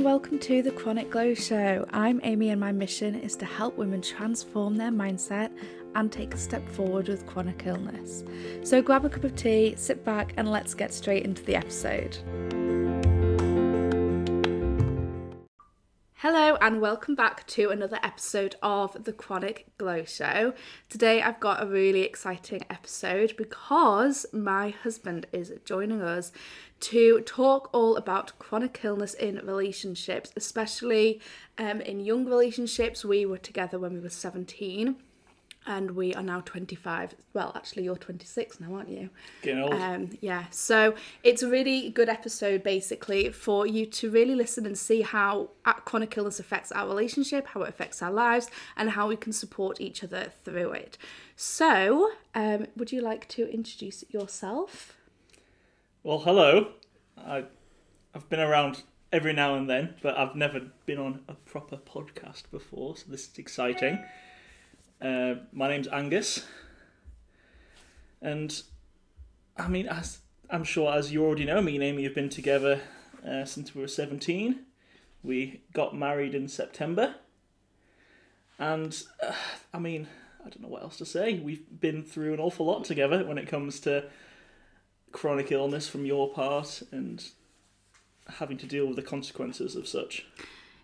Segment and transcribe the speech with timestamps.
[0.00, 1.84] and welcome to the Chronic Glow Show.
[1.92, 5.50] I'm Amy, and my mission is to help women transform their mindset
[5.94, 8.24] and take a step forward with chronic illness.
[8.62, 12.16] So grab a cup of tea, sit back, and let's get straight into the episode.
[16.22, 20.52] Hello, and welcome back to another episode of the Chronic Glow Show.
[20.90, 26.30] Today, I've got a really exciting episode because my husband is joining us
[26.80, 31.22] to talk all about chronic illness in relationships, especially
[31.56, 33.02] um, in young relationships.
[33.02, 34.96] We were together when we were 17
[35.66, 39.10] and we are now 25 well actually you're 26 now aren't you
[39.42, 39.74] Getting old.
[39.74, 44.78] um yeah so it's a really good episode basically for you to really listen and
[44.78, 45.50] see how
[45.84, 49.80] chronic illness affects our relationship how it affects our lives and how we can support
[49.80, 50.96] each other through it
[51.36, 54.96] so um would you like to introduce yourself
[56.02, 56.72] Well, hello.
[57.18, 57.44] I,
[58.14, 62.44] I've been around every now and then, but I've never been on a proper podcast
[62.50, 64.02] before, so this is exciting.
[65.00, 66.44] Uh, my name's Angus,
[68.20, 68.62] and
[69.56, 70.18] I mean, as
[70.50, 72.80] I'm sure as you already know, me and Amy have been together
[73.26, 74.60] uh, since we were 17.
[75.22, 77.14] We got married in September,
[78.58, 79.32] and uh,
[79.72, 80.06] I mean,
[80.40, 81.38] I don't know what else to say.
[81.38, 84.04] We've been through an awful lot together when it comes to
[85.12, 87.24] chronic illness from your part and
[88.28, 90.26] having to deal with the consequences of such.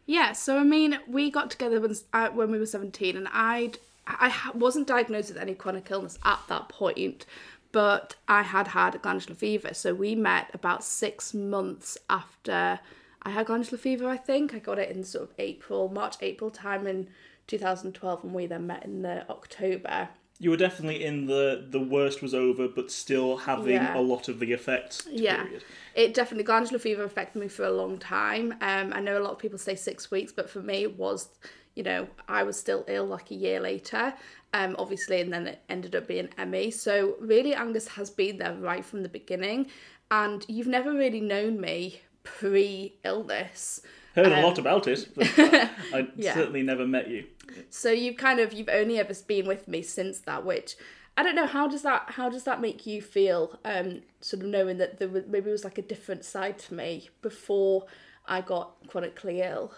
[0.06, 3.78] Yeah, so I mean, we got together when uh, when we were seventeen, and I'd
[4.06, 7.26] I wasn't diagnosed with any chronic illness at that point,
[7.72, 9.74] but I had had glandular fever.
[9.74, 12.78] So we met about six months after
[13.22, 14.08] I had glandular fever.
[14.08, 17.08] I think I got it in sort of April, March, April time in
[17.48, 20.08] 2012, and we then met in the October.
[20.38, 23.96] You were definitely in the the worst was over, but still having Yeah.
[23.98, 25.06] a lot of the effects.
[25.10, 25.44] Yeah.
[25.44, 25.64] period.
[25.94, 28.52] It definitely glandular fever affected me for a long time.
[28.60, 31.28] Um, I know a lot of people say six weeks, but for me it was,
[31.76, 34.14] you know, I was still ill like a year later.
[34.54, 36.70] Um, obviously, and then it ended up being ME.
[36.70, 39.66] So really, Angus has been there right from the beginning,
[40.10, 43.82] and you've never really known me pre-illness.
[44.14, 46.34] Heard a lot about it, but I, Um, Yeah.
[46.34, 47.24] certainly never met you.
[47.70, 50.76] So you've kind of you've only ever been with me since that, which
[51.18, 53.58] I don't know how does that how does that make you feel?
[53.64, 57.10] Um, sort of knowing that there was, maybe was like a different side to me
[57.22, 57.84] before
[58.26, 59.72] I got chronically ill.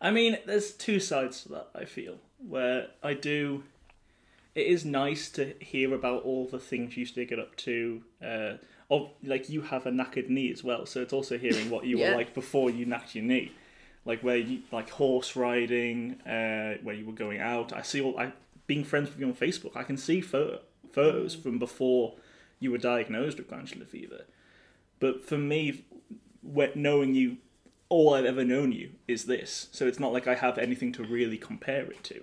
[0.00, 1.68] I mean, there's two sides to that.
[1.74, 3.64] I feel where I do.
[4.54, 8.02] It is nice to hear about all the things you used to get up to.
[8.24, 8.54] Uh,
[8.90, 11.98] of like you have a knackered knee as well, so it's also hearing what you
[12.00, 12.10] Yeah.
[12.10, 13.52] were like before you knacked your knee,
[14.04, 17.72] like where you like horse riding, uh, where you were going out.
[17.72, 18.18] I see all.
[18.18, 18.32] I
[18.66, 19.76] being friends with you on Facebook.
[19.76, 20.60] I can see photo,
[20.92, 22.14] photos from before
[22.60, 24.24] you were diagnosed with glandular fever.
[25.00, 25.84] But for me,
[26.76, 27.36] knowing you
[27.88, 29.68] all I've ever known you is this.
[29.72, 32.22] So it's not like I have anything to really compare it to.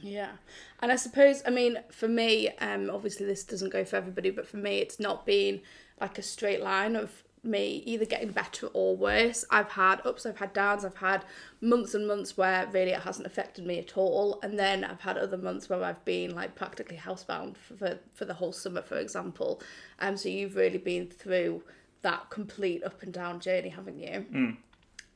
[0.00, 0.32] Yeah.
[0.80, 4.46] And I suppose, I mean, for me, um, obviously this doesn't go for everybody, but
[4.46, 5.60] for me, it's not been
[6.00, 9.44] like a straight line of me either getting better or worse.
[9.50, 11.24] I've had ups, I've had downs, I've had
[11.60, 14.40] months and months where really it hasn't affected me at all.
[14.42, 18.24] And then I've had other months where I've been like practically housebound for, for, for
[18.24, 19.62] the whole summer, for example.
[20.00, 21.62] Um, so you've really been through
[22.02, 24.26] that complete up and down journey, haven't you?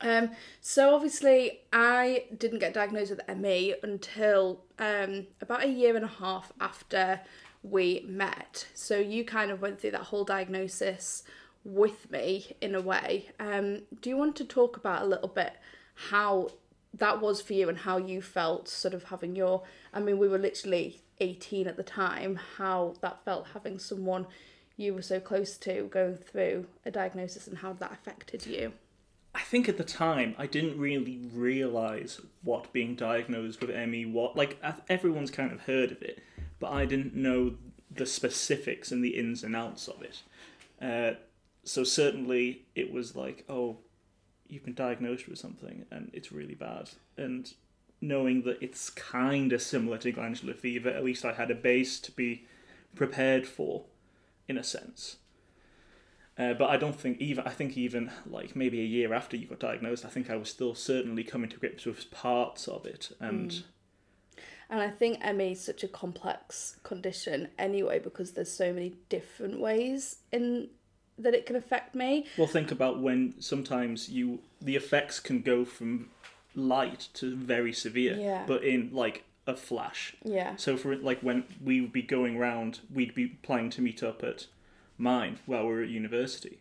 [0.01, 6.05] Um, so obviously, I didn't get diagnosed with ME until um, about a year and
[6.05, 7.21] a half after
[7.63, 8.67] we met.
[8.75, 11.25] So you kind of went through that whole diagnosis
[11.65, 13.31] with me in a way.
[13.41, 15.55] Um, do you want to talk about a little bit
[15.95, 16.51] how
[16.95, 20.29] that was for you and how you felt sort of having your I mean we
[20.29, 24.27] were literally 18 at the time how that felt having someone
[24.77, 28.73] you were so close to going through a diagnosis and how that affected you.
[29.35, 34.37] I think at the time I didn't really realize what being diagnosed with ME what
[34.37, 36.23] like everyone's kind of heard of it,
[36.59, 37.55] but I didn't know
[37.91, 40.23] the specifics and the ins and outs of it.
[40.81, 41.19] Uh,
[41.65, 43.79] so certainly it was like, oh,
[44.47, 47.53] you've been diagnosed with something and it's really bad, and
[48.01, 51.99] knowing that it's kind of similar to glandular fever, at least I had a base
[52.01, 52.47] to be
[52.95, 53.85] prepared for,
[54.47, 55.17] in a sense.
[56.39, 59.47] Uh, but I don't think even I think even like maybe a year after you
[59.47, 63.11] got diagnosed, I think I was still certainly coming to grips with parts of it,
[63.21, 63.65] and
[64.71, 69.59] And I think ME is such a complex condition anyway because there's so many different
[69.61, 70.69] ways in
[71.19, 72.27] that it can affect me.
[72.37, 76.11] well, think about when sometimes you the effects can go from
[76.55, 78.45] light to very severe, Yeah.
[78.47, 80.15] but in like a flash.
[80.23, 80.55] Yeah.
[80.57, 84.23] So for like when we would be going round, we'd be planning to meet up
[84.23, 84.47] at
[84.99, 86.59] mine while we were at university,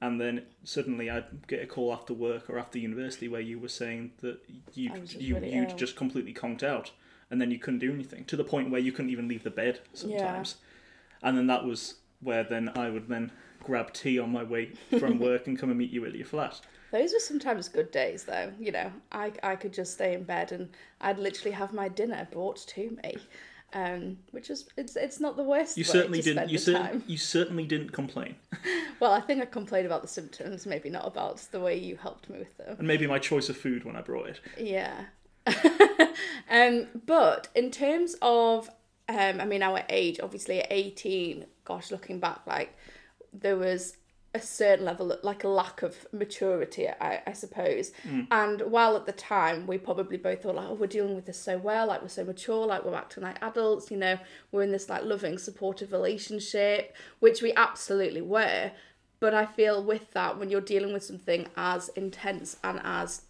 [0.00, 3.68] and then suddenly I'd get a call after work or after university where you were
[3.68, 4.38] saying that
[4.72, 5.76] you I was just you really you'd ill.
[5.76, 6.90] just completely conked out,
[7.30, 9.50] and then you couldn't do anything to the point where you couldn't even leave the
[9.50, 10.56] bed sometimes,
[11.22, 13.30] and then that was where then I would then
[13.62, 16.60] grab tea on my way from work and come and meet you at your flat.
[16.90, 18.52] Those were sometimes good days, though.
[18.58, 20.68] You know, I I could just stay in bed and
[21.00, 23.16] I'd literally have my dinner brought to me,
[23.74, 25.76] um, which is it's it's not the worst.
[25.76, 26.48] You certainly didn't.
[26.48, 28.36] You, cer- you certainly didn't complain,
[29.00, 32.30] Well, I think I complained about the symptoms, maybe not about the way you helped
[32.30, 32.76] me with them.
[32.78, 34.40] and maybe my choice of food when I brought it.
[34.58, 35.06] Yeah.
[36.50, 38.68] um, but in terms of,
[39.08, 42.74] um, I mean, our age, obviously at 18, gosh, looking back, like,
[43.32, 43.96] there was
[44.34, 47.92] a certain level, like a lack of maturity, I, I suppose.
[48.30, 51.38] And while at the time we probably both thought, like, oh, we're dealing with this
[51.38, 54.18] so well, like, we're so mature, like, we're acting like adults, you know,
[54.50, 58.72] we're in this, like, loving, supportive relationship, which we absolutely were.
[59.20, 63.22] But I feel with that, when you're dealing with something as intense and as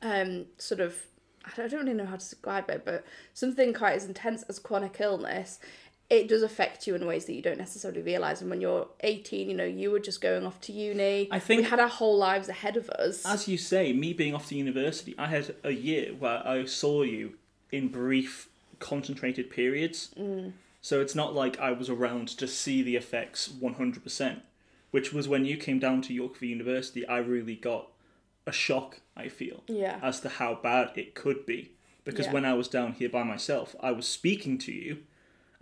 [0.00, 0.96] um, sort of
[1.44, 5.00] I don't really know how to describe it, but something quite as intense as chronic
[5.00, 5.58] illness,
[6.12, 8.42] it does affect you in ways that you don't necessarily realize.
[8.42, 11.26] And when you're 18, you know, you were just going off to uni.
[11.30, 13.24] I think- we had our whole lives ahead of us.
[13.24, 17.02] As you say, me being off to university, I had a year where I saw
[17.02, 17.38] you
[17.70, 20.10] in brief, concentrated periods.
[20.18, 20.52] Mm.
[20.82, 24.42] So it's not like I was around to see the effects 100%,
[24.90, 27.88] which was when you came down to York for university, I really got
[28.46, 31.70] a shock, I feel, yeah, as to how bad it could be.
[32.04, 32.32] Because Yeah.
[32.32, 35.04] when I was down here by myself, I was speaking to you.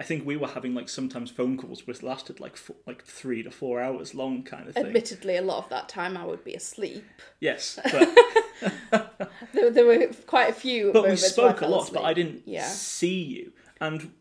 [0.01, 3.43] I think we were having like sometimes phone calls which lasted like four, like three
[3.43, 4.87] to four hours long, kind of thing.
[4.87, 7.05] admittedly, a lot of that time I would be asleep.
[7.39, 9.11] yes, but
[9.53, 10.93] There, there were quite a few.
[10.93, 12.67] But we spoke a lot, but I didn't Yeah.
[12.67, 13.53] see you.
[13.81, 14.13] And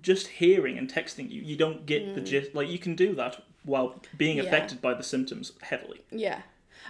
[0.00, 2.54] just hearing and texting you, you don't get the gist.
[2.54, 4.42] Like, you can do that while being Mm.
[4.44, 4.48] Yeah.
[4.48, 6.00] affected by the symptoms heavily.
[6.10, 6.42] Yeah.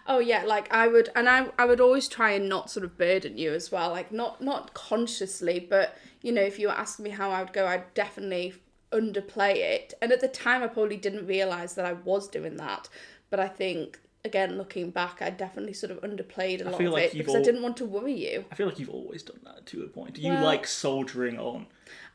[0.07, 2.97] Oh yeah, like I would and I I would always try and not sort of
[2.99, 7.05] burden you as well, like not not consciously, but you know, if you were asking
[7.05, 8.55] me how I would go, I'd definitely
[8.93, 9.95] underplay it.
[10.03, 12.89] And at the time I probably didn't realize that I was doing that,
[13.31, 17.15] but I think again looking back, I definitely sort of underplayed a lot of like
[17.15, 18.45] it because I didn't want to worry you.
[18.51, 20.19] I feel like you've always done that to a point.
[20.19, 21.67] You Well- like soldiering on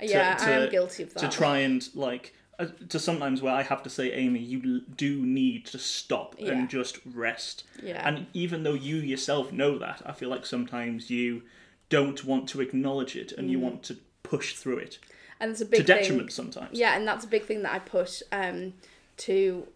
[0.01, 1.19] yeah, I to- am guilty of that.
[1.31, 2.33] to try and, like,
[2.89, 6.51] to sometimes where I have to say, Amy, you do need to stop Yeah.
[6.53, 7.63] and just rest.
[7.83, 8.07] Yeah.
[8.07, 11.43] And even though you yourself know that, I feel like sometimes you
[11.89, 14.97] don't want to acknowledge it and you want to push through it
[15.39, 15.71] and it's a to Mm.
[15.71, 15.97] big thing.
[15.97, 16.77] detriment sometimes.
[16.79, 18.73] Yeah, and that's a big thing that I push um
[19.17, 19.67] to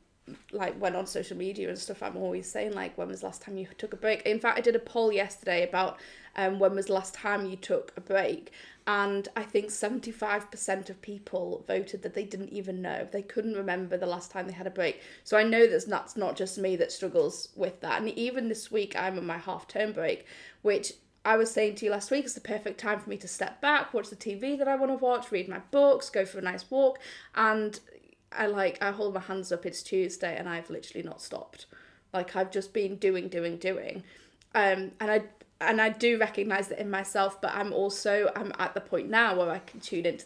[0.51, 3.41] like when on social media and stuff I'm always saying like when was the last
[3.41, 4.21] time you took a break?
[4.23, 5.99] In fact I did a poll yesterday about
[6.35, 8.51] um when was the last time you took a break
[8.87, 13.07] and I think 75% of people voted that they didn't even know.
[13.11, 15.01] They couldn't remember the last time they had a break.
[15.23, 18.01] So I know that's that's not just me that struggles with that.
[18.01, 20.25] And even this week I'm on my half term break,
[20.63, 20.93] which
[21.23, 23.61] I was saying to you last week, it's the perfect time for me to step
[23.61, 26.41] back, watch the TV that I want to watch, read my books, go for a
[26.41, 26.97] nice walk,
[27.35, 27.79] and
[28.31, 29.65] I like I hold my hands up.
[29.65, 31.65] It's Tuesday, and I've literally not stopped.
[32.13, 34.03] Like I've just been doing, doing, doing,
[34.55, 35.23] um, and I
[35.61, 37.41] and I do recognize that in myself.
[37.41, 40.25] But I'm also I'm at the point now where I can tune into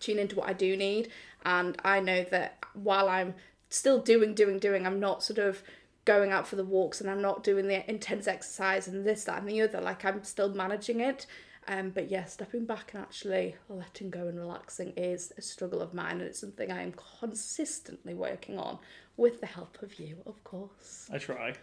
[0.00, 1.10] tune into what I do need,
[1.44, 3.34] and I know that while I'm
[3.68, 5.62] still doing, doing, doing, I'm not sort of
[6.04, 9.38] going out for the walks and I'm not doing the intense exercise and this, that,
[9.38, 9.80] and the other.
[9.80, 11.26] Like I'm still managing it.
[11.68, 15.94] Um, but yeah, stepping back and actually letting go and relaxing is a struggle of
[15.94, 18.78] mine, and it's something I am consistently working on
[19.16, 21.08] with the help of you, of course.
[21.12, 21.54] I try.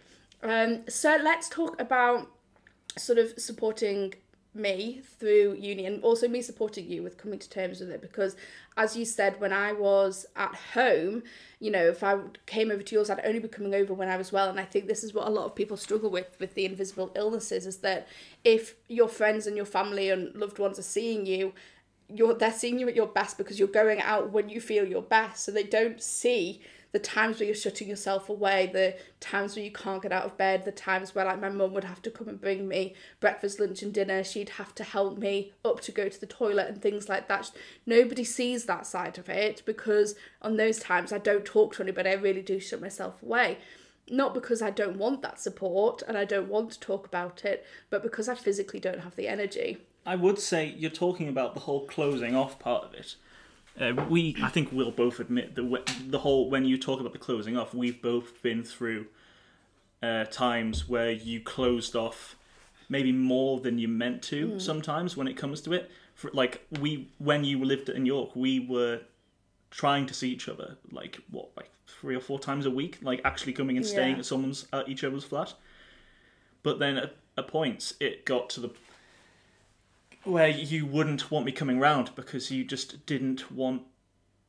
[0.42, 2.28] Um, so let's talk about
[2.96, 4.14] sort of supporting
[4.52, 8.34] me through uni and also me supporting you with coming to terms with it because
[8.76, 11.22] as you said when I was at home
[11.60, 14.16] you know if I came over to yours I'd only be coming over when I
[14.16, 14.48] was well.
[14.48, 17.12] And I think this is what a lot of people struggle with with the invisible
[17.14, 18.08] illnesses is that
[18.44, 21.52] if your friends and your family and loved ones are seeing you
[22.12, 25.02] you're they're seeing you at your best because you're going out when you feel your
[25.02, 25.44] best.
[25.44, 26.60] So they don't see
[26.92, 30.36] the times where you're shutting yourself away the times where you can't get out of
[30.36, 33.60] bed the times where like my mum would have to come and bring me breakfast
[33.60, 36.82] lunch and dinner she'd have to help me up to go to the toilet and
[36.82, 37.50] things like that
[37.86, 42.10] nobody sees that side of it because on those times i don't talk to anybody
[42.10, 43.58] i really do shut myself away
[44.10, 47.64] not because I don't want that support and I don't want to talk about it,
[47.88, 49.78] but because I physically don't have the energy.
[50.04, 53.14] I would say you're talking about the whole closing off part of it.
[53.78, 57.18] Uh, we, I think, we'll both admit that the whole when you talk about the
[57.18, 59.06] closing off, we've both been through
[60.02, 62.36] uh, times where you closed off
[62.88, 64.52] maybe more than you meant to.
[64.52, 64.58] Hmm.
[64.58, 68.58] Sometimes when it comes to it, For, like we when you lived in York, we
[68.60, 69.00] were
[69.70, 73.20] trying to see each other like what like three or four times a week, like
[73.24, 74.20] actually coming and staying Yeah.
[74.20, 75.54] at someone's at each other's flat.
[76.62, 78.70] But then at, at points it got to the
[80.24, 83.82] where you wouldn't want me coming round because you just didn't want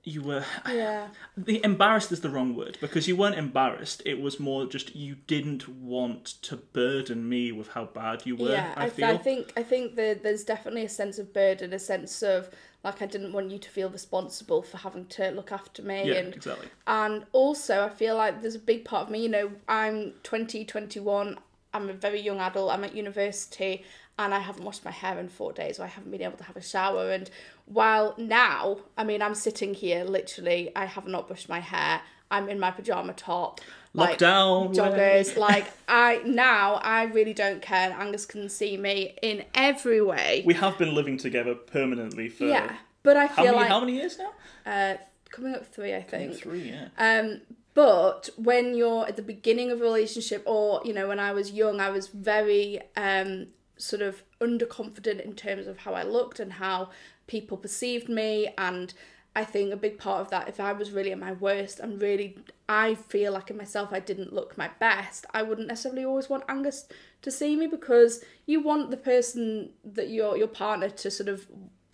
[0.04, 1.10] you were Yeah.
[1.38, 4.02] the embarrassed is the wrong word because you weren't embarrassed.
[4.06, 8.52] It was more just you didn't want to burden me with how bad you were.
[8.52, 9.06] yeah, I, I, feel.
[9.06, 12.50] I think I think that there's definitely a sense of burden, a sense of
[12.84, 16.16] like I didn't want you to feel responsible for having to look after me yeah,
[16.16, 16.68] and exactly.
[16.88, 20.66] and also I feel like there's a big part of me, you know, I'm 20,
[20.66, 21.38] 21,
[21.74, 23.86] I'm a very young adult, I'm at university
[24.26, 26.44] and I haven't washed my hair in four days or I haven't been able to
[26.44, 27.30] have a shower and
[27.66, 32.50] while now, I mean I'm sitting here literally, I have not brushed my hair, I'm
[32.50, 33.62] in my pyjama top.
[33.94, 37.96] like, Lockdown, joggers, like I now I really don't care.
[37.98, 40.44] Angus can see me in every way.
[40.46, 43.80] We have been living together permanently for yeah, but I how feel many like how
[43.80, 44.32] many years now?
[44.66, 44.98] uh,
[45.30, 46.36] coming up three, I think.
[46.36, 46.88] Three, yeah.
[46.98, 47.42] Um,
[47.74, 51.52] but when you're at the beginning of a relationship, or you know, when I was
[51.52, 53.48] young, I was very um,
[53.82, 56.90] sort of underconfident in terms of how I looked and how
[57.28, 58.54] people perceived me.
[58.58, 58.94] And
[59.36, 62.02] I think a big part of that, if I was really at my worst and
[62.02, 66.30] really, I feel like in myself I didn't look my best, I wouldn't necessarily always
[66.30, 66.88] want Angus
[67.22, 71.48] to see me because you want the person that your your partner to sort of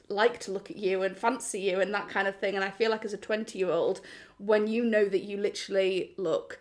[0.10, 2.56] like to look at you and fancy you and that kind of thing.
[2.56, 4.02] And I feel like as a 20 year old,
[4.38, 6.60] when you know that you literally look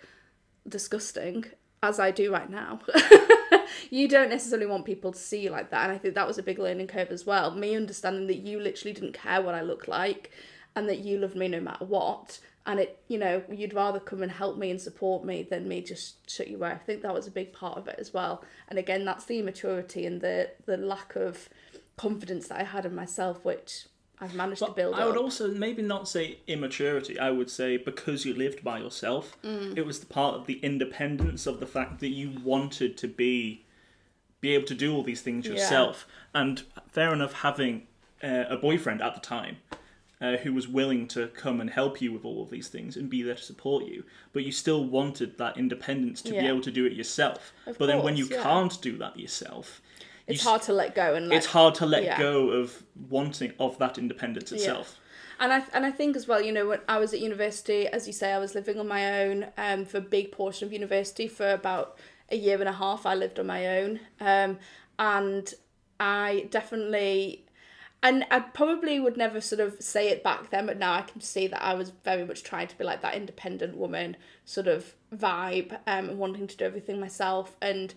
[0.68, 1.45] disgusting,
[1.83, 2.80] as I do right now,
[3.90, 5.85] you don't necessarily want people to see you like that.
[5.85, 7.50] And I think that was a big learning curve as well.
[7.50, 10.30] Me understanding that you literally didn't care what I looked like
[10.75, 12.38] and that you loved me no matter what.
[12.68, 15.80] And it, you know, you'd rather come and help me and support me than me
[15.83, 16.71] just shut you away.
[16.73, 18.42] I think that was a big part of it as well.
[18.68, 21.49] And again, that's the immaturity and the the lack of
[21.97, 23.87] confidence that I had in myself, which
[24.18, 27.18] I've managed to But build I would also maybe not say immaturity.
[27.18, 29.76] I would say because you lived by yourself, Mm.
[29.78, 33.64] it was the part of the independence of the fact that you wanted to be
[34.46, 35.52] be able to do all these things Yeah.
[35.54, 36.06] yourself.
[36.32, 36.62] And
[36.96, 37.74] fair enough, having
[38.22, 39.56] uh, a boyfriend at the time.
[40.18, 43.10] Uh, who was willing to come and help you with all of these things and
[43.10, 46.70] be there to support you, but you still wanted that independence to be able to
[46.70, 47.52] do it yourself.
[47.66, 48.42] Of but then when you yeah.
[48.42, 49.82] can't do that yourself,
[50.26, 52.18] it's s- hard to let go and let it's hard to let yeah.
[52.18, 54.98] go of wanting of that independence itself.
[55.38, 58.06] And I and I think as well, you know, when I was at university, as
[58.06, 61.28] you say, I was living on my own um, for a big portion of university
[61.28, 61.98] for about
[62.30, 63.06] a year and a half.
[63.06, 64.59] I lived on my own, um,
[64.99, 65.52] and
[66.00, 67.45] I definitely,
[68.02, 71.21] and I probably would never sort of say it back then, but now I can
[71.21, 74.95] see that I was very much trying to be like that independent woman sort of
[75.14, 77.95] vibe, um, and wanting to do everything myself and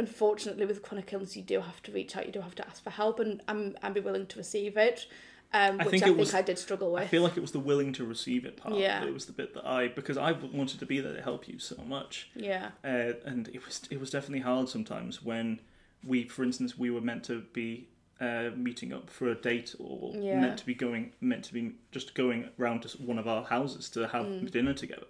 [0.00, 2.82] unfortunately with chronic illness you do have to reach out you do have to ask
[2.82, 5.06] for help and and, and be willing to receive it
[5.52, 7.40] um, I which think I think was- I did struggle with I feel like it
[7.40, 8.74] was the willing to receive it part.
[8.76, 9.04] Yeah.
[9.04, 11.58] It was the bit that I because I wanted to be there to help you
[11.58, 15.60] so much, yeah uh, and it was it was definitely hard sometimes when
[16.04, 17.88] we, for instance, we were meant to be
[18.20, 20.38] uh, meeting up for a date or Yeah.
[20.40, 23.88] meant to be going meant to be just going around to one of our houses
[23.90, 24.50] to have Mm.
[24.50, 25.06] dinner together,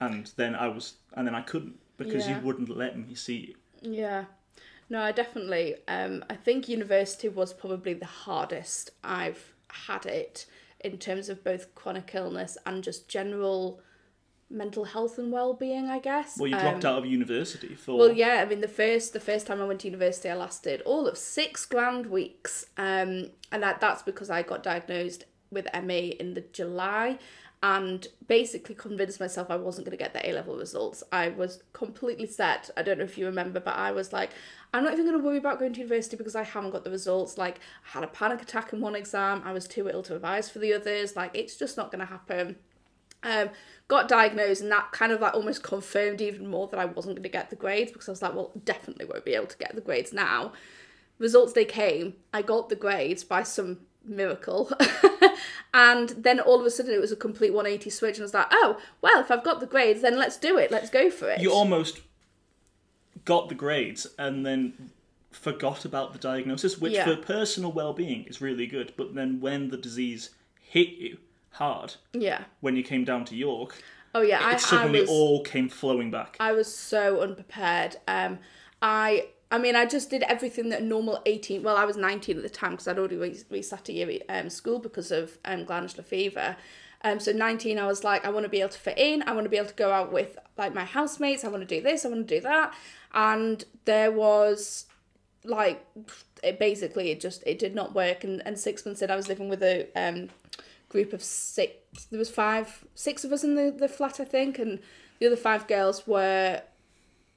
[0.00, 2.38] and then I was and then I couldn't because Yeah.
[2.40, 3.54] you wouldn't let me see you.
[3.80, 4.24] yeah
[4.88, 10.46] no I definitely um, I think university was probably the hardest I've had it
[10.80, 13.80] in terms of both chronic illness and just general
[14.50, 18.12] mental health and well-being I guess Well, you Um, dropped out of university for Well,
[18.12, 18.36] yeah.
[18.42, 21.18] I mean, the first the first time I went to university, I lasted all of
[21.18, 26.40] six grand weeks, um, and that that's because I got diagnosed with ME in the
[26.52, 27.18] July,
[27.62, 31.02] and basically convinced myself I wasn't going to get the A level results.
[31.10, 32.70] I was completely set.
[32.76, 34.30] I don't know if you remember, but I was like,
[34.72, 36.90] I'm not even going to worry about going to university because I haven't got the
[36.90, 37.36] results.
[37.36, 39.42] Like, I had a panic attack in one exam.
[39.44, 41.16] I was too ill to revise for the others.
[41.16, 42.56] Like, it's just not going to happen
[43.22, 43.50] um,
[43.88, 47.22] got diagnosed and that kind of like almost confirmed even more that I wasn't going
[47.22, 49.74] to get the grades because I was like, well, definitely won't be able to get
[49.74, 50.52] the grades now.
[51.18, 54.70] Results they came, I got the grades by some miracle,
[55.74, 58.34] and then all of a sudden it was a complete 180 switch, and I was
[58.34, 61.28] like, oh, well, if I've got the grades, then let's do it, let's go for
[61.30, 61.40] it.
[61.40, 62.00] you almost
[63.24, 64.90] got the grades and then
[65.30, 67.04] forgot about the diagnosis, which Yeah.
[67.04, 68.92] for personal well-being is really good.
[68.96, 71.18] But then when the disease hit you
[71.50, 72.44] hard, yeah.
[72.60, 73.82] when you came down to York,
[74.14, 76.36] Oh yeah, I, it suddenly I was all came flowing back.
[76.40, 77.96] I was so unprepared.
[78.08, 78.38] Um,
[78.80, 82.36] I I mean, I just did everything that a normal 18, well, I was 19
[82.36, 85.38] at the time because I'd already re- resat a year at um, school because of
[85.44, 86.56] um, glandular fever.
[87.02, 89.22] Um, so 19, I was like, I want to be able to fit in.
[89.22, 91.44] I want to be able to go out with like my housemates.
[91.44, 92.04] I want to do this.
[92.04, 92.74] I want to do that.
[93.14, 94.86] And there was
[95.44, 95.86] like,
[96.42, 98.24] it basically, it just, it did not work.
[98.24, 100.28] And, and six months in, I was living with a um,
[100.88, 102.04] group of six.
[102.10, 104.80] There was five, six of us in the, the flat, I think, and
[105.20, 106.62] the other five girls were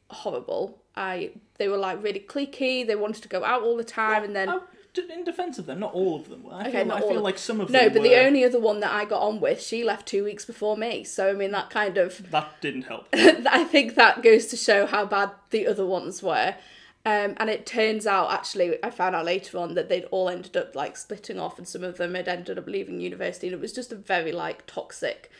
[0.10, 0.81] horrible.
[0.96, 2.86] I they were like really cliquey.
[2.86, 4.62] They wanted to go out all the time, and then
[4.94, 6.46] d- in defense of them, not all of them.
[6.52, 8.16] I Okay, feel, not I all feel like some of no, them No, but the
[8.16, 11.04] only other one that I got on with, she left two weeks before me.
[11.04, 13.08] So I mean, that kind of that didn't help.
[13.14, 16.56] I think that goes to show how bad the other ones were.
[17.04, 20.56] Um, and it turns out, actually, I found out later on that they'd all ended
[20.56, 23.60] up like splitting off, and some of them had ended up leaving university, and it
[23.60, 25.32] was just a very like toxic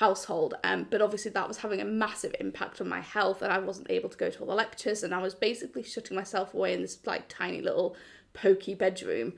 [0.00, 0.54] household.
[0.64, 3.90] Um, but obviously, that was having a massive impact on my health, and I wasn't
[3.90, 6.80] able to go to all the lectures, and I was basically shutting myself away in
[6.80, 7.94] this like tiny little
[8.32, 9.34] pokey bedroom.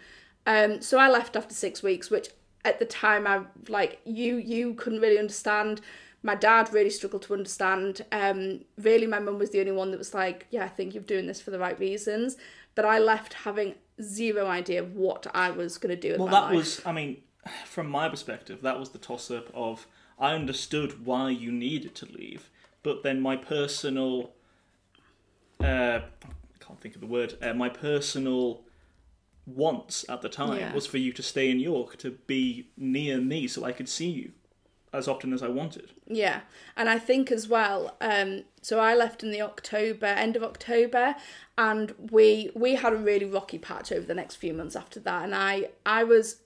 [0.47, 2.29] Um, so I left after six weeks, which
[2.65, 5.81] at the time I like you you couldn't really understand.
[6.23, 8.03] My dad really struggled to understand.
[8.13, 11.03] Um, really, my mum was the only one that was like, "Yeah, I think you're
[11.03, 12.37] doing this for the right reasons."
[12.77, 16.29] But I left having zero idea of what I was going to do with Well,
[16.29, 16.55] that life.
[16.55, 17.19] was, I mean,
[17.67, 19.87] from my perspective, that was the toss up of
[20.23, 22.49] I understood why you needed to leave,
[22.85, 24.31] but then my personal,
[25.61, 28.63] uh, I can't think of the word, uh, my personal
[29.47, 30.73] wants at the time Yeah.
[30.73, 34.11] was for you to stay in York, to be near me so I could see
[34.11, 34.33] you
[34.93, 35.91] as often as I wanted.
[36.07, 36.43] Yeah,
[36.77, 37.97] and I think as well.
[38.01, 41.17] Um, so I left in the October, end of October,
[41.59, 45.25] and we we had a really rocky patch over the next few months after that.
[45.25, 46.43] And I I was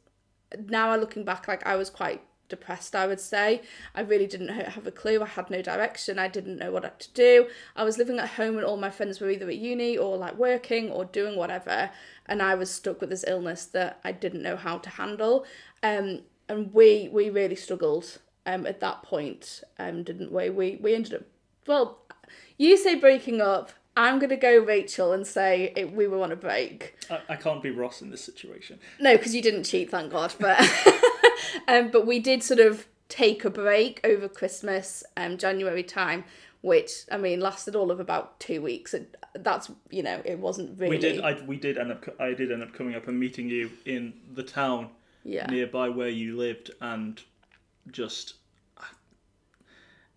[0.58, 2.94] now looking back like I was quite depressed.
[2.94, 3.62] I would say
[3.94, 5.22] I really didn't have a clue.
[5.22, 6.18] I had no direction.
[6.18, 7.48] I didn't know what to do.
[7.74, 10.36] I was living at home, and all my friends were either at uni or like
[10.36, 11.90] working or doing whatever,
[12.26, 15.44] and I was stuck with this illness that I didn't know how to handle.
[15.82, 20.50] Um, and we we really struggled um, at that point, um, didn't we?
[20.50, 21.22] We we ended up
[21.66, 21.98] well.
[22.56, 23.70] You say breaking up.
[23.98, 26.96] I'm gonna go Rachel and say it, we were on a break.
[27.10, 28.78] I, I can't be Ross in this situation.
[29.00, 30.34] No, because you didn't cheat, thank God.
[30.38, 30.58] But
[31.68, 36.24] um, but we did sort of take a break over Christmas, um, January time,
[36.60, 38.94] which I mean lasted all of about two weeks.
[38.94, 40.96] And that's you know it wasn't really.
[40.96, 41.20] We did.
[41.20, 42.04] I we did end up.
[42.20, 44.90] I did end up coming up and meeting you in the town
[45.24, 45.46] yeah.
[45.46, 47.20] nearby where you lived, and
[47.90, 48.34] just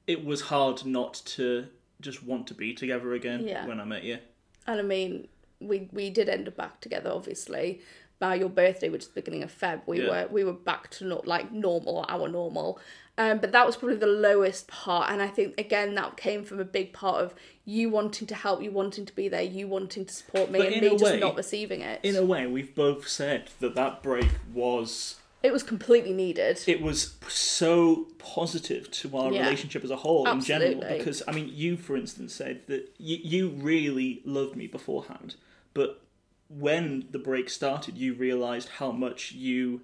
[0.10, 1.68] it was hard not to
[2.02, 3.68] just want to be together again Yeah.
[3.68, 4.18] when I met you.
[4.66, 5.28] And I mean,
[5.60, 7.82] we we did end up back together, obviously.
[8.20, 10.10] By your birthday, which is the beginning of Feb, we Yeah.
[10.10, 12.80] were we were back to not like normal, our normal.
[13.18, 16.60] Um, but that was probably the lowest part, and I think again that came from
[16.60, 17.34] a big part of
[17.66, 20.68] you wanting to help, you wanting to be there, you wanting to support me, But
[20.74, 22.00] and me a just not receiving it.
[22.04, 26.60] In a way, we've both said that that break was it was completely needed.
[26.68, 29.44] it was so positive to our Yeah.
[29.44, 33.18] relationship as a whole in general because i mean you for instance said that you,
[33.24, 35.36] you really loved me beforehand
[35.74, 36.02] but
[36.50, 39.82] when the break started you realized how much you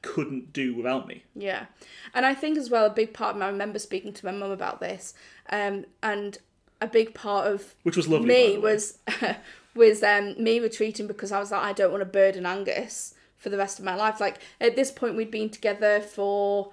[0.00, 1.66] couldn't do without me Yeah,
[2.14, 3.34] and I think as well a big part.
[3.36, 5.12] Of, I remember speaking to my mum about this,
[5.50, 6.38] um, and
[6.80, 8.98] a big part of which was lovely me was
[9.74, 13.48] was um me retreating because I was like I don't want to burden Angus for
[13.48, 14.20] the rest of my life.
[14.20, 16.70] Like at this point we'd been together for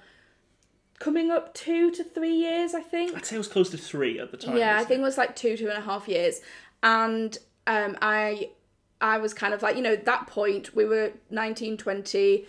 [0.99, 3.15] coming up two to three years, I think.
[3.15, 5.01] i'd say it was close to three at the time Yeah, I think it?
[5.01, 6.41] it was like two, two and a half years.
[6.83, 8.51] And um I
[9.01, 12.45] I was kind of like, you know, at that point we were 19, 20.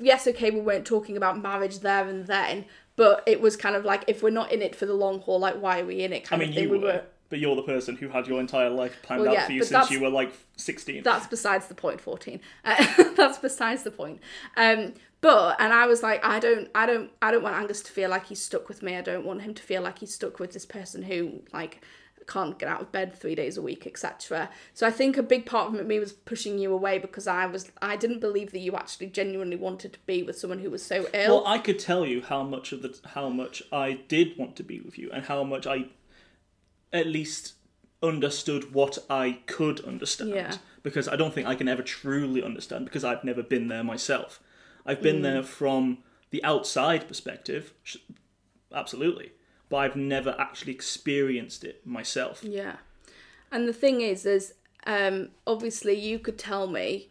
[0.00, 2.66] Yes, okay, we weren't talking about marriage there and then,
[2.98, 5.38] but it was kind of like if we're not in it for the long haul,
[5.38, 6.64] like why are we in it i mean of thing.
[6.64, 9.34] you we were, but you're the person who had your entire life planned Well, out
[9.34, 13.38] yeah, for you since you were like 16 that's besides the point 14 uh, that's
[13.38, 14.20] besides the point
[14.56, 17.92] um but and i was like i don't i don't i don't want angus to
[17.92, 20.38] feel like he's stuck with me i don't want him to feel like he's stuck
[20.38, 21.84] with this person who like
[22.28, 25.46] can't get out of bed three days a week etc so i think a big
[25.46, 28.76] part of me was pushing you away because i was i didn't believe that you
[28.76, 32.04] actually genuinely wanted to be with someone who was so ill Well, I could tell
[32.06, 35.24] you how much of the how much I did want to be with you, and
[35.24, 35.86] how much I,
[36.92, 37.54] at least,
[38.02, 40.30] understood what I could understand.
[40.30, 40.54] Yeah.
[40.82, 44.40] Because I don't think I can ever truly understand because I've never been there myself.
[44.86, 45.02] I've Mm.
[45.08, 45.98] been there from
[46.30, 47.72] the outside perspective,
[48.72, 49.32] absolutely,
[49.68, 52.42] but I've never actually experienced it myself.
[52.42, 52.76] Yeah.
[53.50, 54.54] And the thing is, is
[54.86, 57.08] um, obviously you could tell me,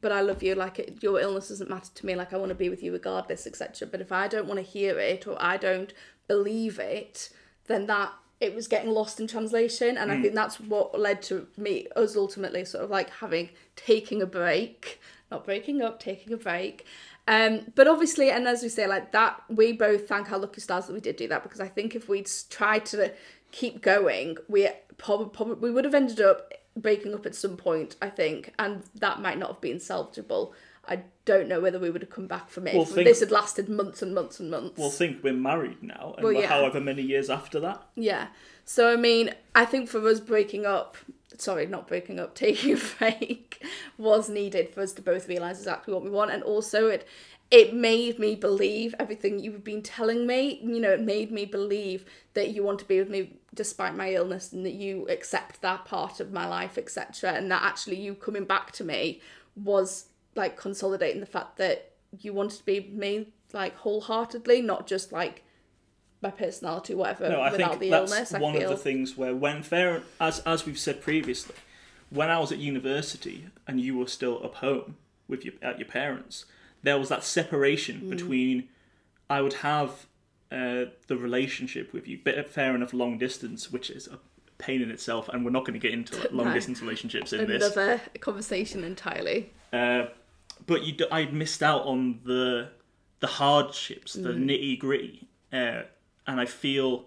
[0.00, 0.54] but I love you.
[0.54, 2.14] Like it, your illness doesn't matter to me.
[2.14, 3.88] Like I want to be with you regardless, etc.
[3.90, 5.92] But if I don't want to hear it or I don't
[6.28, 7.30] believe it,
[7.66, 9.96] then that it was getting lost in translation.
[9.96, 14.20] And I think that's what led to me us ultimately sort of like having taking
[14.20, 16.84] a break, not breaking up, taking a break.
[17.26, 20.86] Um, but obviously, and as we say, like that, we both thank our lucky stars
[20.86, 23.12] that we did do that because I think if we'd tried to
[23.50, 27.96] keep going, we probably, probably we would have ended up breaking up at some point.
[28.02, 30.52] I think, and that might not have been salvageable
[30.88, 33.20] I don't know whether we would have come back from it Well, if think- this
[33.20, 34.78] had lasted months and months and months.
[34.78, 36.46] Well, think we're married now, and Well, yeah.
[36.46, 37.82] however many years after that.
[37.94, 38.28] Yeah.
[38.64, 40.96] So I mean, I think for us breaking up,
[41.38, 43.62] sorry, not breaking up, taking a break
[43.98, 47.06] was needed for us to both realize exactly what we want, and also it
[47.50, 50.60] it made me believe everything you've been telling me.
[50.62, 54.12] You know, it made me believe that you want to be with me despite my
[54.12, 57.32] illness, and that you accept that part of my life, etc.
[57.32, 59.20] And that actually you coming back to me
[59.56, 65.12] was like consolidating the fact that you wanted to be me like wholeheartedly, not just
[65.12, 65.42] like
[66.22, 68.32] my personality, whatever, No, I without think the that's illness.
[68.32, 71.54] One of the things where when fair as as we've said previously,
[72.10, 74.96] when I was at university and you were still up home
[75.28, 76.46] with your at your parents,
[76.82, 78.10] there was that separation Mm.
[78.10, 78.68] between
[79.30, 80.06] I would have
[80.52, 84.18] uh, the relationship with you, bit fair enough long distance, which is a
[84.58, 86.54] pain in itself, and we're not going to get into like, long No.
[86.54, 87.62] distance relationships in this.
[87.74, 89.50] another conversation entirely.
[89.72, 90.06] Uh,
[90.66, 92.70] but you, d- I'd missed out on the
[93.20, 94.44] the hardships, the Mm.
[94.44, 95.82] nitty gritty, uh,
[96.26, 97.06] and I feel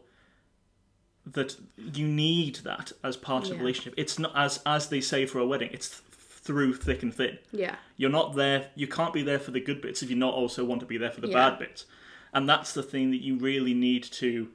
[1.25, 1.57] that
[1.93, 3.53] you need that as part of Yeah.
[3.55, 3.93] the relationship.
[3.97, 5.69] It's not as as they say for a wedding.
[5.73, 7.37] It's th- through thick and thin.
[7.51, 8.69] Yeah, You're not there.
[8.75, 10.97] You can't be there for the good bits if you not also want to be
[10.97, 11.49] there for the Yeah.
[11.49, 11.85] bad bits,
[12.33, 14.49] and that's the thing that you really need to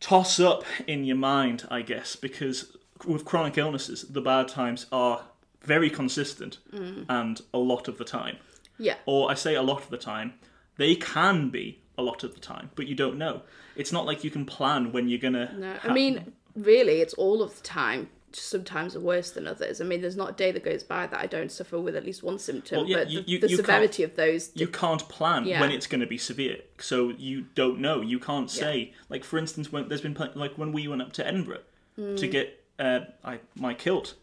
[0.00, 5.24] toss up in your mind, I guess, because with chronic illnesses, the bad times are
[5.74, 7.04] very consistent Mm.
[7.08, 8.36] and a lot of the time.
[8.78, 10.28] yeah, Or I say a lot of the time,
[10.76, 13.42] they can be a lot of the time, but you don't know.
[13.80, 15.46] It's not like you can plan when you're gonna.
[15.58, 15.72] no.
[15.82, 18.08] I mean, really, it's all of the time.
[18.30, 19.80] Just sometimes are worse than others.
[19.80, 22.04] I mean, there's not a day that goes by that I don't suffer with at
[22.04, 22.76] least one symptom.
[22.80, 25.60] Well, yeah, but you- the, you- the you severity of those, you can't plan Yeah.
[25.62, 29.38] when it's going to be severe so you don't know you can't say like for
[29.38, 31.64] instance when there's been like when we went up to edinburgh
[31.98, 32.16] Mm.
[32.22, 32.46] to get
[32.78, 34.14] uh, I, my kilt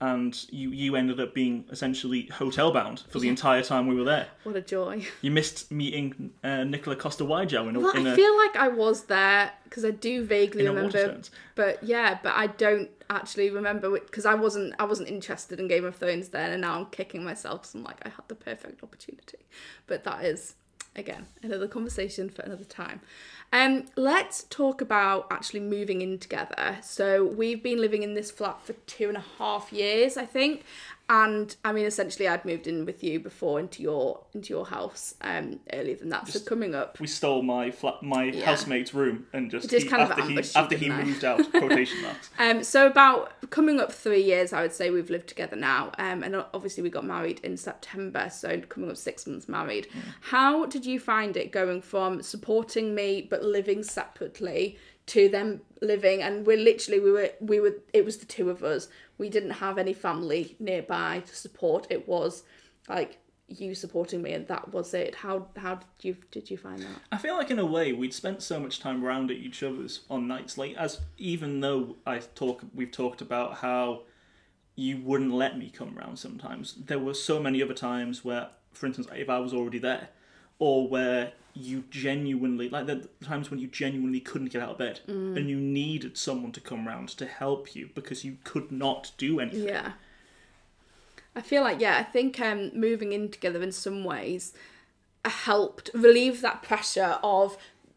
[0.00, 4.04] and you you ended up being essentially hotel bound for the entire time we were
[4.04, 5.06] there what a joy.
[5.22, 8.68] you missed meeting uh, Nikolaj Coster-Waldau in a, Well, in I a feel like I
[8.68, 11.20] was there because I do vaguely remember,
[11.54, 15.84] but yeah, but I don't actually remember because I wasn't I wasn't interested in Game
[15.84, 19.46] of Thrones then, and now I'm kicking myself I'm like I had the perfect opportunity,
[19.86, 20.54] but that is
[20.96, 23.00] again another conversation for another time.
[23.54, 26.78] Um, let's talk about actually moving in together.
[26.82, 30.64] So we've been living in this flat for two and a half years, I think.
[31.10, 35.14] And I mean, essentially, I'd moved in with you before into your into your house
[35.20, 36.26] um, earlier than that.
[36.28, 38.46] so coming up, we stole my flat my Yeah.
[38.46, 41.04] housemate's room and just Just he- kind of after he you, after he I?
[41.04, 45.10] moved out quotation marks Um, so about coming up three years, I would say we've
[45.10, 49.26] lived together now, um, and obviously we got married in September, so coming up six
[49.26, 49.88] months married.
[50.22, 56.22] How did you find it going from supporting me but living separately to them living?
[56.22, 58.88] And we're literally we were we were it was the two of us.
[59.18, 61.86] We didn't have any family nearby to support.
[61.90, 62.42] It was
[62.88, 65.14] like you supporting me, and that was it.
[65.14, 67.00] How how did you did you find that?
[67.12, 70.00] I feel like in a way we'd spent so much time around at each other's
[70.08, 74.02] on nights like as even though I talk we've talked about how
[74.76, 76.74] you wouldn't let me come round sometimes.
[76.74, 80.08] There were so many other times where for instance if I was already there
[80.58, 85.00] or where you genuinely like the times when you genuinely couldn't get out of bed
[85.06, 89.38] and you needed someone to come round to help you because you could not do
[89.38, 89.68] anything.
[89.68, 89.92] Yeah.
[91.36, 94.52] I feel like yeah, I think um moving in together in some ways
[95.24, 97.56] helped relieve that pressure of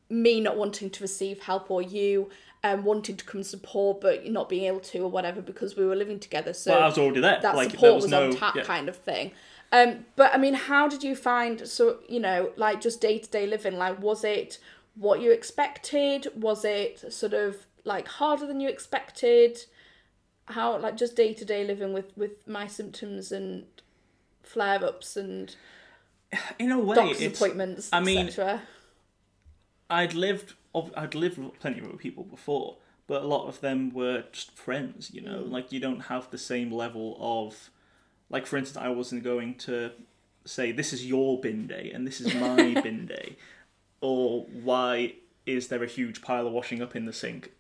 [0.10, 2.30] me not wanting to receive help or you
[2.64, 5.96] um wanting to come support but not being able to or whatever because we were
[5.96, 6.54] living together.
[6.54, 7.40] So Well, I was already there.
[7.42, 8.64] that like there support was, was, no on tap yeah.
[8.64, 9.32] kind of thing.
[9.72, 13.30] Um, but I mean, how did you find so you know like just day to
[13.30, 13.78] day living?
[13.78, 14.60] Like, was it
[14.96, 16.28] what you expected?
[16.36, 19.60] Was it sort of like harder than you expected?
[20.46, 23.66] How like just day to day living with with my symptoms and
[24.44, 25.56] flare ups and
[26.60, 28.30] in a way doctor's it's appointments, I mean.
[29.90, 32.78] I'd lived of- I'd lived with plenty of people before,
[33.08, 35.42] but a lot of them were just friends, you know.
[35.42, 37.70] Like you don't have the same level of
[38.30, 39.92] like for instance I wasn't going to
[40.46, 43.36] say this is your bin day and this is my bin day
[44.02, 47.52] or why is there a huge pile of washing up in the sink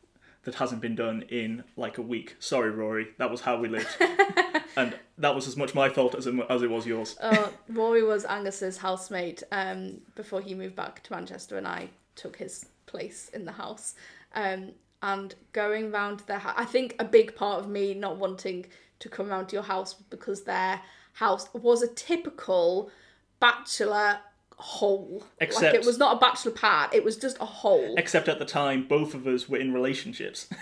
[0.47, 2.37] that hasn't been done in like a week.
[2.39, 3.89] Sorry Rory, that was how we lived.
[4.77, 7.17] and that was as much my fault as it, as it was yours.
[7.19, 12.37] uh, Rory was Angus's housemate um, before he moved back to Manchester, and I took
[12.37, 13.95] his place in the house.
[14.35, 14.71] Um,
[15.03, 18.67] and going round their house, I think a big part of me not wanting
[18.99, 20.81] to come round to your house because their
[21.13, 22.89] house was a typical
[23.39, 24.19] bachelor
[24.57, 25.19] hole.
[25.39, 27.95] like Except- it was not a bachelor pad; it was just a hole.
[27.97, 30.47] Except at the time both of us were in relationships.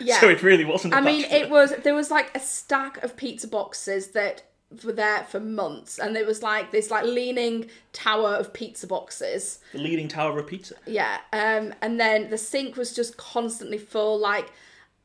[0.00, 0.18] Yeah.
[0.18, 1.38] so it really wasn't a I mean, bachelor.
[1.38, 4.42] it was there was like a stack of pizza boxes that
[4.84, 9.60] were there for months, and it was like this like leaning tower of pizza boxes.
[9.72, 10.74] The leaning tower of pizza.
[10.84, 14.18] Yeah, um, and then the sink was just constantly full.
[14.18, 14.50] Like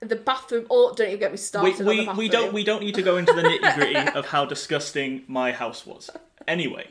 [0.02, 0.66] the bathroom.
[0.70, 2.18] Oh, don't even get me We, started on the we, bathroom.
[2.18, 5.52] we don't we don't need to go into the nitty gritty of how disgusting my
[5.52, 6.10] house was.
[6.48, 6.88] Anyway,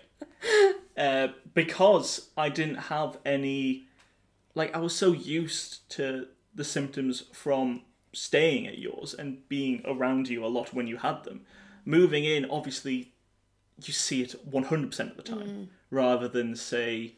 [0.96, 3.86] uh, because I didn't have any,
[4.54, 10.28] like I was so used to the symptoms from staying at yours and being around
[10.28, 11.42] you a lot when you had them.
[11.84, 13.12] Moving in, obviously,
[13.84, 15.68] you see it one hundred percent of the time, Mm.
[15.90, 17.14] rather than say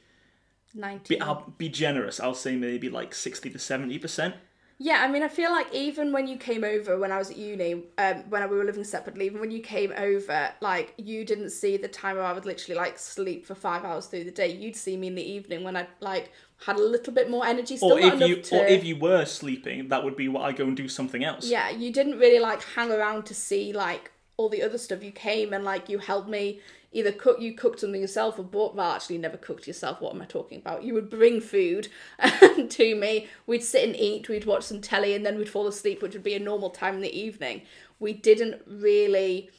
[0.75, 2.21] 90 be, I'll be generous.
[2.21, 4.35] I'll say maybe like sixty to seventy percent.
[4.83, 7.37] Yeah, I mean, I feel like even when you came over when I was at
[7.37, 11.51] uni, um, when we were living separately, even when you came over, like you didn't
[11.51, 14.51] see the time where I would literally like sleep for five hours through the day.
[14.51, 16.33] You'd see me in the evening when I like
[16.65, 18.59] had a little bit more energy, still Or if you to.
[18.59, 21.47] or if you were sleeping, that would be what I go and do something else.
[21.47, 25.05] Yeah, you didn't really like hang around to see like all the other stuff.
[25.05, 26.61] You came and like you helped me
[26.93, 27.41] either cook.
[27.41, 28.75] You cooked something yourself or bought.
[28.75, 30.01] Well, actually, never cooked yourself.
[30.01, 30.85] What am I talking about?
[30.85, 33.29] You would bring food um, to me.
[33.47, 34.29] We'd sit and eat.
[34.29, 36.97] We'd watch some telly, and then we'd fall asleep, which would be a normal time
[36.97, 37.63] in the evening.
[37.99, 39.51] We didn't really.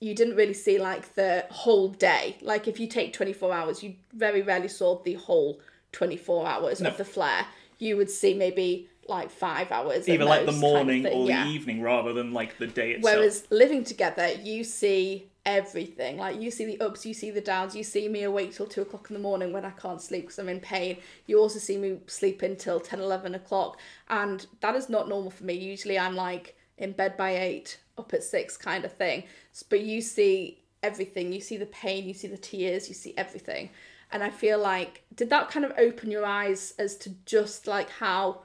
[0.00, 2.36] You didn't really see like the whole day.
[2.42, 5.60] Like if you take twenty four hours, you very rarely saw the whole
[5.92, 6.90] twenty four hours No.
[6.90, 7.46] of the flare.
[7.78, 10.08] You would see maybe like five hours.
[10.08, 11.44] Either like the most kind of morning or yeah.
[11.44, 13.14] the evening rather than like the day itself.
[13.14, 16.18] Whereas living together, you see everything.
[16.18, 17.74] Like you see the ups, you see the downs.
[17.76, 20.38] You see me awake till two o'clock in the morning when I can't sleep because
[20.38, 20.98] I'm in pain.
[21.26, 23.78] You also see me sleeping till 10, 11 o'clock,
[24.08, 25.54] and that is not normal for me.
[25.54, 29.24] Usually, I'm like in bed by eight, up at six, kind of thing.
[29.68, 31.32] But you see everything.
[31.32, 32.06] You see the pain.
[32.06, 32.88] You see the tears.
[32.88, 33.70] You see everything.
[34.12, 37.90] And I feel like did that kind of open your eyes as to just like
[37.90, 38.42] how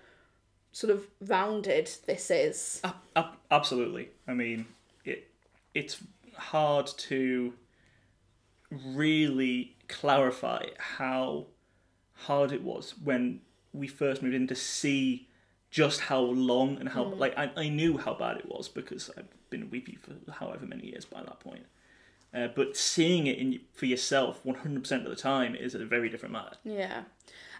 [0.71, 2.81] sort of rounded this is?
[2.83, 4.09] Ab- ab- absolutely.
[4.27, 4.65] I mean,
[5.05, 5.29] it
[5.73, 5.97] it's
[6.39, 7.53] hard to
[8.71, 11.47] really clarify how
[12.13, 13.41] hard it was when
[13.73, 15.27] we first moved in to see
[15.71, 19.27] just how long and how like I, I knew how bad it was because I've
[19.49, 21.65] been you for however many years by that point.
[22.33, 26.33] Uh, but seeing it in for yourself 100% of the time is a very different
[26.33, 26.55] matter.
[26.63, 27.03] Yeah.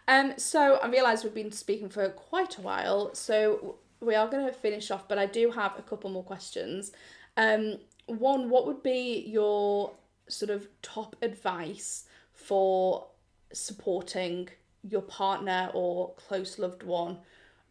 [0.08, 4.46] Um, so I realise we've been speaking for quite a while, so we are going
[4.46, 6.92] to finish off, but I do have a couple more questions.
[7.36, 7.78] Um,
[8.12, 9.94] one, what would be your
[10.28, 13.08] sort of top advice for
[13.52, 14.50] supporting
[14.88, 17.18] your partner or close loved one,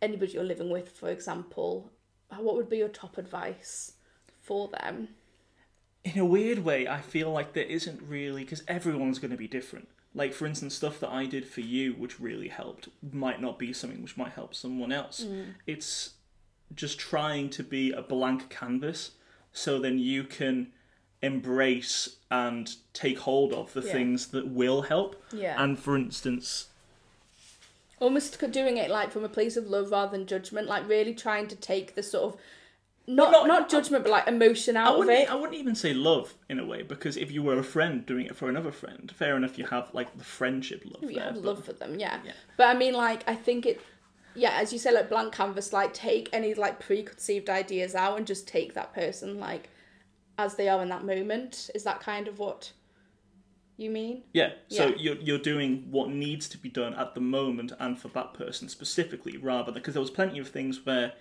[0.02, 1.90] anybody you're living with, for example?
[2.30, 3.92] Uh, what would be your top advice
[4.40, 5.08] for them?
[6.14, 9.48] in a weird way, I feel like there isn't really because everyone's going to be
[9.48, 9.88] different.
[10.14, 13.72] Like for instance, stuff that I did for you, which really helped, might not be
[13.72, 15.24] something which might help someone else.
[15.24, 15.54] Mm.
[15.66, 16.14] It's
[16.74, 19.12] just trying to be a blank canvas,
[19.52, 20.68] so then you can
[21.22, 23.92] embrace and take hold of the Yeah.
[23.92, 25.22] things that will help.
[25.32, 25.60] Yeah.
[25.62, 26.68] And for instance,
[28.00, 31.48] almost doing it like from a place of love rather than judgment like really trying
[31.48, 32.40] to take the sort of
[33.08, 36.34] not not- not judgment but like emotion out of it I wouldn't even say love
[36.48, 39.36] in a way because if you were a friend doing it for another friend, fair
[39.36, 41.02] enough, you have like the friendship love.
[41.02, 42.20] you there, have but- love for them yeah.
[42.24, 42.32] Yeah.
[42.56, 43.80] but i mean like i think it
[44.34, 48.26] yeah as you say like blank canvas like take any like preconceived ideas out and
[48.26, 49.68] just take that person like
[50.38, 52.72] as they are in that moment is that kind of what
[53.76, 54.52] you mean Yeah.
[54.68, 54.94] So Yeah.
[54.98, 58.68] you're you're doing what needs to be done at the moment and for that person
[58.68, 61.12] specifically, rather than because there was plenty of things where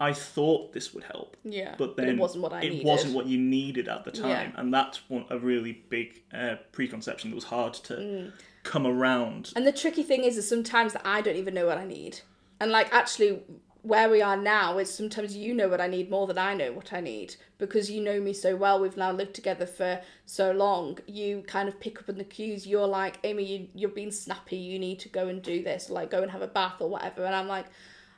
[0.00, 3.14] I thought this would help, yeah but then it wasn't what i it needed wasn't
[3.14, 4.60] what you needed at the time, Yeah.
[4.60, 8.32] and that's one a really big uh, preconception that was hard to Mm.
[8.62, 9.52] come around.
[9.56, 12.20] And the tricky thing is, is sometimes that I don't even know what I need.
[12.60, 13.42] And like actually,
[13.82, 16.72] where we are now is sometimes you know what I need more than I know
[16.72, 18.80] what I need because you know me so well.
[18.80, 20.98] We've now lived together for so long.
[21.06, 22.66] You kind of pick up on the cues.
[22.66, 24.56] You're like, Amy, you you're being snappy.
[24.56, 27.24] You need to go and do this, like go and have a bath or whatever.
[27.24, 27.66] And I'm like,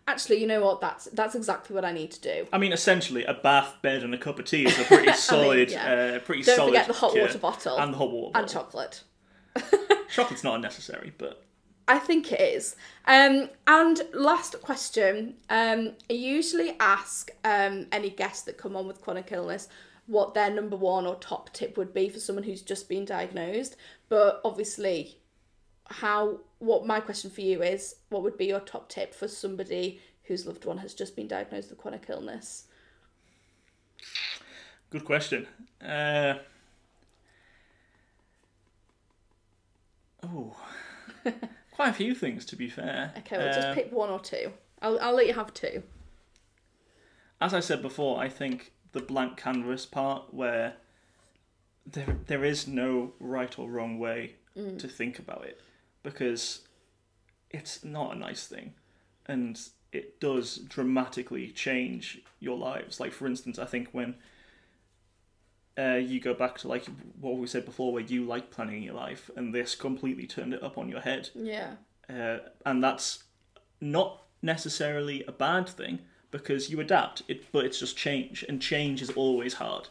[0.09, 0.81] actually, you know what?
[0.81, 2.47] That's that's exactly what I need to do.
[2.53, 5.71] I mean, essentially, a bath, bed, and a cup of tea is a pretty solid,
[5.71, 5.93] yeah.
[6.17, 6.71] uh, pretty Don't solid.
[6.71, 9.03] forget the hot water bottle and the hot water and chocolate.
[10.11, 11.45] Chocolate's not unnecessary, but
[11.91, 12.77] I think it is.
[13.07, 15.35] Um, and last question.
[15.51, 19.69] Um, I usually ask um, any guests that come on with chronic illness
[20.07, 23.75] what their number one or top tip would be for someone who's just been diagnosed.
[24.09, 25.19] But obviously,
[25.87, 30.01] how what my question for you is what would be your top tip for somebody
[30.25, 32.69] whose loved one has just been diagnosed with chronic illness?
[34.91, 35.49] good question.
[35.85, 36.35] Uh,
[40.23, 40.57] oh,
[41.81, 43.13] quite a few things to be fair.
[43.19, 44.53] Okay, well, just Uh, pick one or two.
[44.83, 45.83] I'll, I'll let you have two.
[47.41, 50.75] as I said before, I think the blank canvas part where
[51.87, 55.59] there there is no right or wrong way to think about it
[56.03, 56.61] because
[57.51, 58.75] it's not a nice thing
[59.27, 59.59] and
[59.93, 64.15] it does dramatically change your lives like for instance i think when
[65.79, 66.85] uh, you go back to like
[67.21, 70.63] what we said before where you like planning your life and this completely turned it
[70.63, 71.75] up on your head Yeah.
[72.09, 73.25] uh, and that's
[73.81, 79.01] not necessarily a bad thing because you adapt it but it's just change and change
[79.03, 79.89] is always hard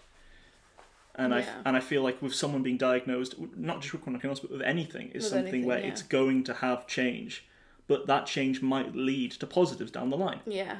[1.15, 1.39] and Yeah.
[1.39, 4.51] I and I feel like with someone being diagnosed not just with chronic illness but
[4.51, 5.87] with anything is With something anything, where yeah.
[5.87, 7.45] it's going to have change
[7.87, 10.77] but that change might lead to positives down the line Yeah.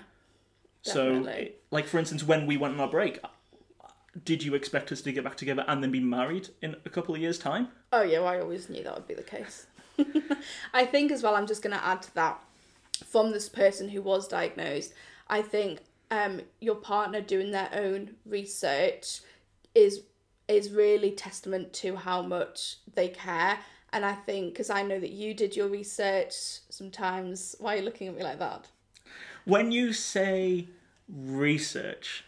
[0.83, 1.45] Definitely.
[1.45, 3.19] so like for instance when we went on our break
[4.25, 7.13] did you expect us to get back together and then be married in a couple
[7.13, 9.65] of years time Oh yeah, well, I always knew that would be the case.
[10.73, 11.35] I think as well.
[11.35, 12.39] I'm just going to add to that
[13.05, 14.93] from this person who was diagnosed.
[15.27, 15.79] I think
[16.11, 19.21] um, your partner doing their own research
[19.73, 20.03] is
[20.47, 23.59] is really testament to how much they care.
[23.91, 26.59] And I think because I know that you did your research.
[26.69, 28.67] Sometimes why are you looking at me like that?
[29.45, 30.67] when you say
[31.07, 32.23] research,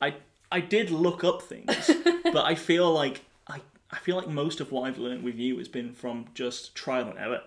[0.00, 0.14] I
[0.52, 1.90] I did look up things,
[2.24, 3.60] but I feel like I
[3.90, 7.08] I feel like most of what I've learned with you has been from just trial
[7.08, 7.42] and error.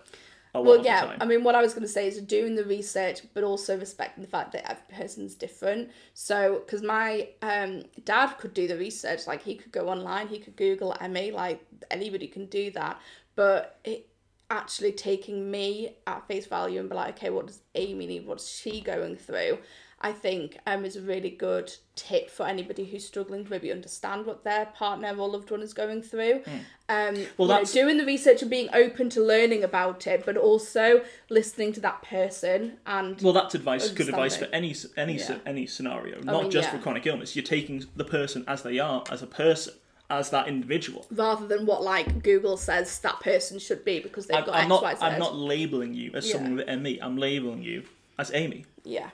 [0.56, 1.00] A lot Well, of yeah.
[1.00, 1.18] the time.
[1.20, 4.22] I mean, what I was going to say is doing the research, but also respecting
[4.22, 5.90] the fact that every person's different.
[6.12, 10.38] So, because my um, dad could do the research, like he could go online, he
[10.38, 13.00] could Google ME, like anybody can do that.
[13.34, 14.06] But it
[14.50, 18.26] actually taking me at face value and be like, okay, what does Amy need?
[18.26, 19.58] What's she going through?
[20.04, 24.26] I think um, is a really good tip for anybody who's struggling to maybe understand
[24.26, 26.42] what their partner or loved one is going through.
[26.90, 30.26] Um, Well, you know, that's- doing the research and being open to learning about it,
[30.26, 33.88] but also listening to that person and Well, that's advice.
[33.88, 35.38] Good advice for any any Yeah.
[35.46, 36.72] any scenario, not mean, just yeah.
[36.76, 37.34] for chronic illness.
[37.34, 39.72] You're taking the person as they are, as a person,
[40.10, 41.06] as that individual.
[41.10, 44.60] rather than what like Google says that person should be because they've I'm, got I'm
[44.64, 44.82] X, not.
[44.82, 45.00] Y, Z.
[45.00, 46.32] I'm not labeling you as Yeah.
[46.34, 46.98] someone with ME.
[47.00, 47.84] I'm labeling you
[48.18, 48.66] as Amy.
[48.84, 49.08] Yeah,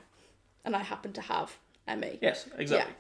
[0.65, 2.19] and I happen to have ME.
[2.21, 2.95] Yes, exactly.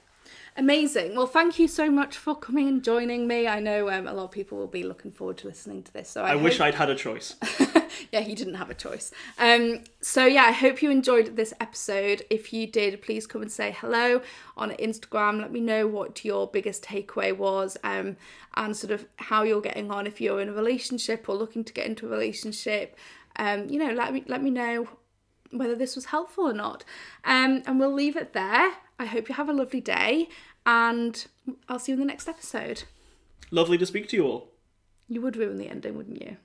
[0.57, 1.15] Amazing.
[1.15, 3.47] Well, thank you so much for coming and joining me.
[3.47, 6.11] I know um, a lot of people will be looking forward to listening to this.
[6.11, 7.37] So I, I wish I'd had a choice.
[8.13, 9.13] yeah, he didn't have a choice.
[9.39, 12.27] Um, so yeah, I hope you enjoyed this episode.
[12.31, 14.23] If you did, please come and say hello
[14.57, 15.41] on Instagram.
[15.41, 18.17] Let me know what your biggest takeaway was, um,
[18.57, 21.73] and sort of how you're getting on if you're in a relationship or looking to
[21.73, 22.97] get into a relationship.
[23.37, 24.89] Um, you know, let me let me know
[25.51, 26.85] whether this was helpful or not.
[27.25, 28.73] Um, and we'll leave it there.
[28.99, 30.29] I hope you have a lovely day,
[30.67, 31.27] and
[31.69, 32.85] I'll see you in the next episode.
[33.51, 34.49] Lovely to speak to you all.
[35.09, 36.37] You would ruin the ending, wouldn't you?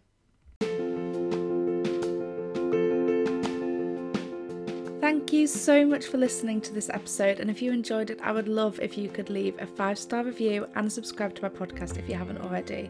[5.05, 7.39] Thank you so much for listening to this episode.
[7.39, 10.23] And if you enjoyed it, I would love if you could leave a five star
[10.23, 12.89] review and subscribe to my podcast if you haven't already.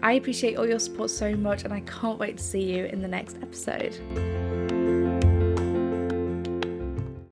[0.00, 3.02] I appreciate all your support so much, and I can't wait to see you in
[3.02, 3.98] the next episode.